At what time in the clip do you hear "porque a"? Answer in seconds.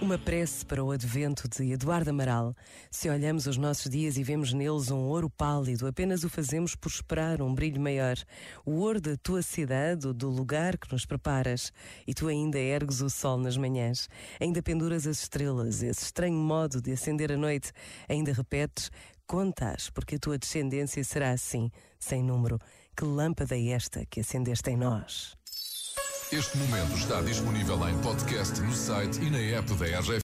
19.88-20.18